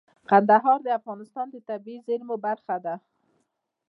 کندهار 0.29 0.79
د 0.83 0.87
افغانستان 0.99 1.47
د 1.51 1.55
طبیعي 1.69 2.03
زیرمو 2.07 2.35
برخه 2.45 2.75
ده. 2.85 2.95